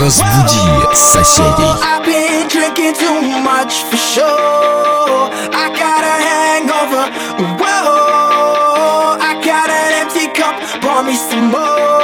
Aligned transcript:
Разбуди 0.00 0.94
соседей. 0.94 1.82
Pour 10.80 11.02
me 11.04 11.14
some 11.14 11.50
more. 11.50 12.01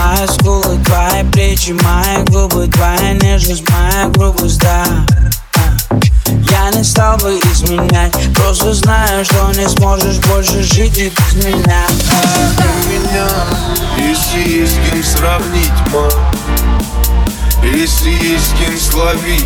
Мои 0.00 0.26
скулы, 0.26 0.78
твои 0.86 1.22
плечи, 1.30 1.72
мои 1.72 2.24
губы 2.30 2.66
Твоя 2.68 3.12
нежность, 3.20 3.68
моя 3.68 4.08
грубость, 4.08 4.58
да. 4.60 4.82
Я 6.50 6.70
не 6.70 6.82
стал 6.82 7.18
бы 7.18 7.38
изменять 7.52 8.14
Просто 8.34 8.72
знаю, 8.72 9.24
что 9.26 9.52
не 9.58 9.68
сможешь 9.68 10.16
больше 10.20 10.62
жить 10.62 10.96
и 10.96 11.10
без 11.10 11.44
меня. 11.44 11.84
Ты 12.56 12.68
меня, 12.88 13.28
если 13.98 14.40
есть 14.48 14.78
кем 14.90 15.04
сравнить, 15.04 15.68
мам 15.92 16.10
Если 17.62 18.10
есть 18.10 18.54
кем 18.58 18.78
словить, 18.78 19.44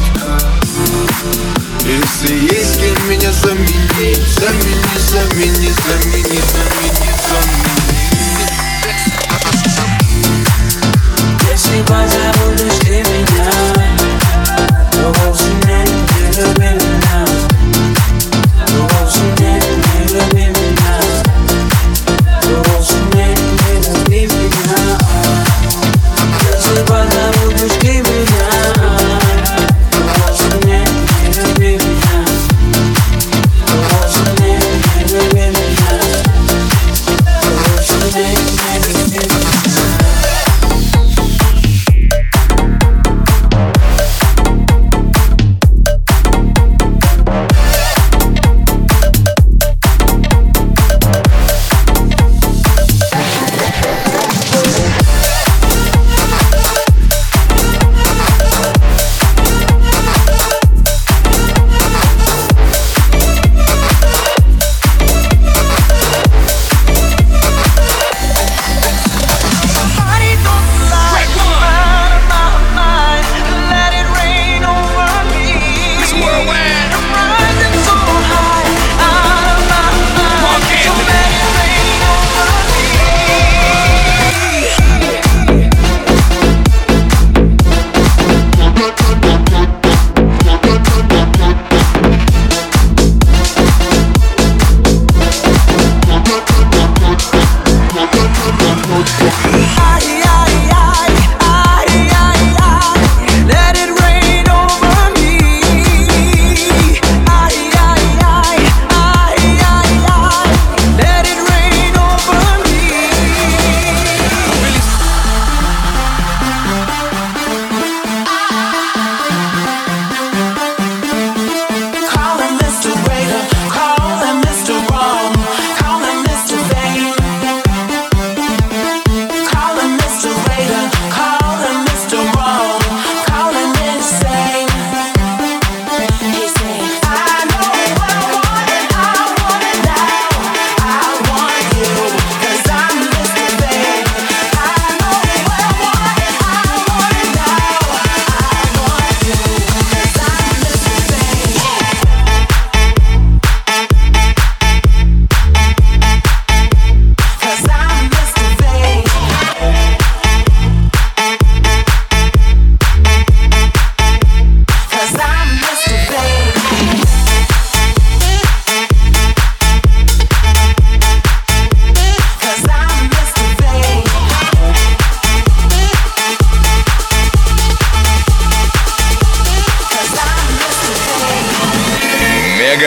если 1.84 2.32
есть 2.32 2.78
кем 2.78 3.10
меня 3.10 3.32
заменить, 3.32 4.22
замени, 4.38 4.98
замени, 5.10 5.72
замени, 5.82 6.40
замени, 6.52 7.10
замени. 7.28 7.74
si 11.74 11.82
vas 11.90 12.14
a 12.14 12.32
voler 12.38 12.68
escriure, 12.68 13.24
no 14.96 15.12
vols 15.18 15.42
anar, 15.50 15.84
però 16.30 16.52
bé. 16.60 16.83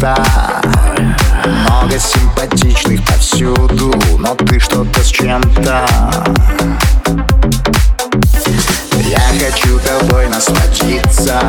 Кем-то 0.00 0.62
Много 1.44 1.98
симпатичных 1.98 3.04
повсюду 3.04 3.94
Но 4.18 4.34
ты 4.34 4.58
что-то 4.58 5.02
с 5.02 5.08
чем-то. 5.08 5.86
Я 9.04 9.20
хочу 9.38 9.78
тобой 9.80 10.28
насладиться. 10.28 11.40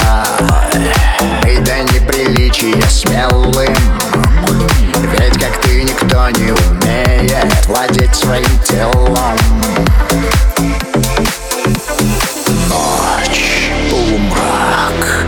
И 1.47 1.57
до 1.59 1.83
неприличия 1.93 2.81
смелым. 2.87 3.75
Ведь 5.17 5.39
как 5.39 5.57
ты 5.61 5.83
никто 5.83 6.29
не 6.29 6.51
умеет 6.51 7.65
Владеть 7.67 8.15
своим 8.15 8.59
телом. 8.67 9.37
Ночь, 12.67 13.71
полумрак, 13.89 15.25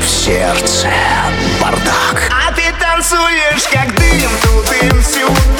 в 0.00 0.06
сердце. 0.06 0.88
ты 0.88 1.09
танцуешь, 3.10 3.66
как 3.72 3.92
дым, 3.96 4.30
тут 4.42 4.66
дым, 4.66 5.02
сюдым, 5.02 5.59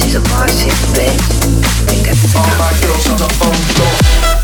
She's 0.00 0.14
a 0.14 0.20
boy, 0.20 0.46
she's 0.48 0.72
a 0.72 0.88
bitch. 0.96 1.86
Bring 1.86 2.02
that 2.04 2.16
phone. 2.32 2.40
All 2.40 2.58
my 2.58 2.72
girls 2.80 3.06
on 3.10 3.18
the 3.18 3.28
phone 3.34 3.52
floor. 3.52 4.39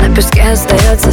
Напись, 0.00 0.30
остается 0.52 1.12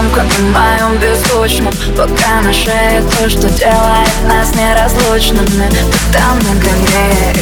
громко 0.00 0.22
и 0.38 0.42
моем 0.42 0.98
беззвучном 0.98 1.72
Пока 1.96 2.40
на 2.42 2.52
шее 2.52 3.02
то, 3.18 3.28
что 3.28 3.48
делает 3.50 4.08
нас 4.26 4.54
неразлучными. 4.54 5.68
Ты 5.68 6.12
там 6.12 6.38
на 6.38 6.60
грани, 6.60 7.34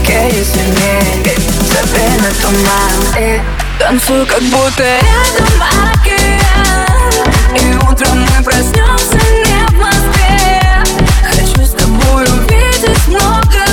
окей, 0.00 0.30
извини 0.30 1.24
Забей 1.68 2.18
на 2.18 2.30
туман. 2.40 3.18
И 3.18 3.40
танцую, 3.78 4.26
как 4.26 4.42
будто 4.42 4.82
рядом 4.82 5.62
океан. 5.94 7.26
И 7.54 7.74
утром 7.76 8.20
мы 8.20 8.44
проснемся 8.44 9.18
не 9.44 9.66
в 9.68 9.78
Москве. 9.78 10.84
Хочу 11.30 11.64
с 11.64 11.70
тобой 11.70 12.24
увидеть 12.24 13.08
много 13.08 13.71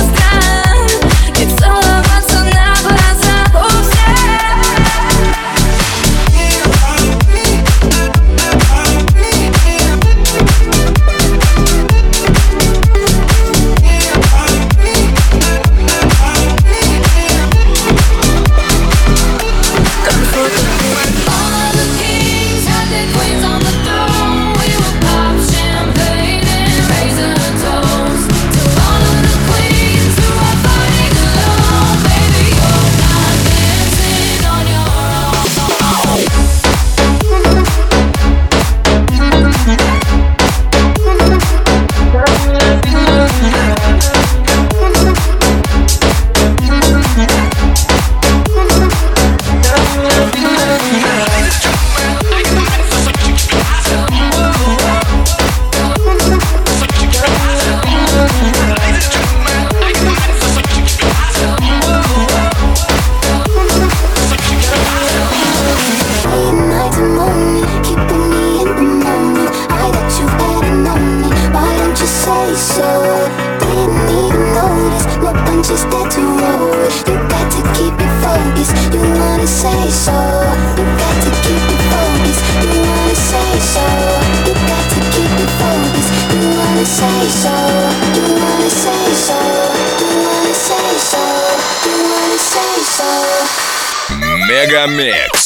Мегамикс. 94.86 95.39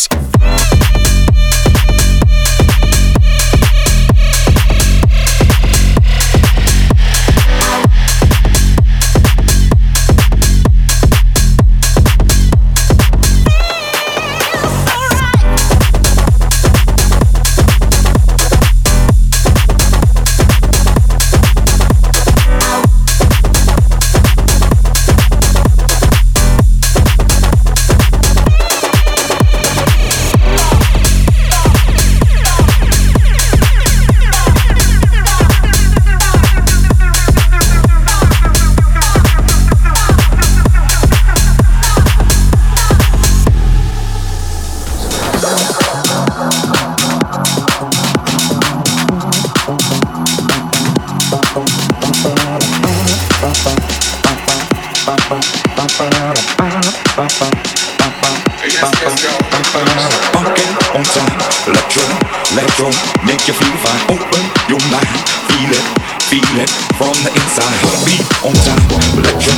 Electro, 62.84 63.24
make 63.24 63.46
you 63.48 63.54
feel 63.54 63.76
fine. 63.80 64.18
Open 64.18 64.42
your 64.68 64.80
mind, 64.92 65.08
feel 65.48 65.70
it, 65.72 65.84
feel 66.28 66.54
it 66.60 66.70
from 66.96 67.14
the 67.24 67.32
inside. 67.32 67.78
Beat 68.04 68.24
on 68.44 68.54
time, 68.64 68.84
electro, 69.16 69.54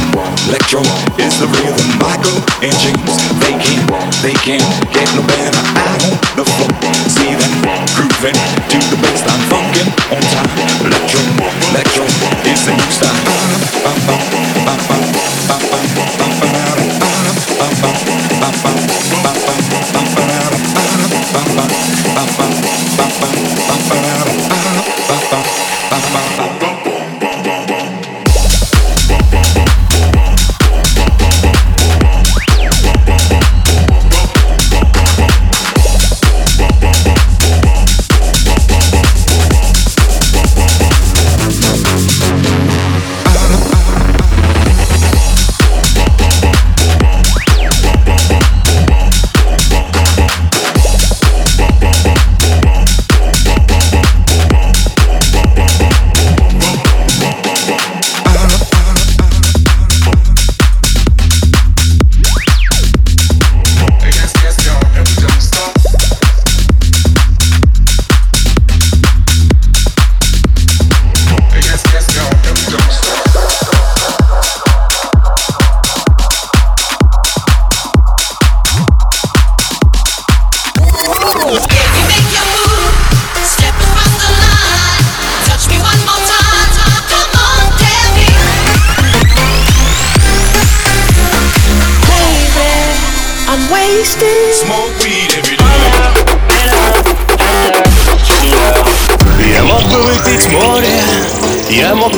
electro 0.49 0.83
is 1.19 1.35
the 1.41 1.47
rhythm. 1.47 1.99
Michael 1.99 2.39
and 2.63 2.75
James, 2.79 3.15
they 3.43 3.55
can't, 3.59 4.15
they 4.23 4.35
can't 4.45 4.67
get 4.93 5.09
no 5.15 5.23
better. 5.27 5.63
Out 5.75 6.03
on 6.07 6.15
the 6.37 6.45
floor, 6.45 6.71
see 7.11 7.35
them 7.35 7.53
grooving 7.95 8.39
to 8.71 8.79
the 8.91 8.97
bassline. 9.03 9.46